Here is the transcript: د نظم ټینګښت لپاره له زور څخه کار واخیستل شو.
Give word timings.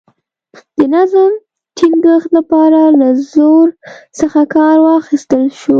د 0.77 0.79
نظم 0.95 1.31
ټینګښت 1.77 2.29
لپاره 2.37 2.81
له 2.99 3.09
زور 3.33 3.67
څخه 4.19 4.41
کار 4.55 4.75
واخیستل 4.87 5.43
شو. 5.59 5.69